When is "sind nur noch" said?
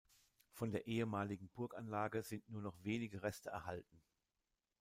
2.23-2.83